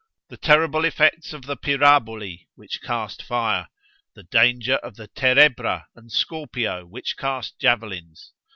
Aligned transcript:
—the 0.29 0.37
terrible 0.37 0.83
effects 0.83 1.31
of 1.31 1.43
the 1.43 1.55
PYRABOLI, 1.55 2.47
which 2.55 2.81
cast 2.81 3.21
fire;—the 3.21 4.23
danger 4.23 4.77
of 4.77 4.95
the 4.95 5.05
TEREBRA 5.07 5.85
and 5.95 6.11
SCORPIO, 6.11 6.87
which 6.87 7.15
cast 7.15 7.59
javelins. 7.59 8.33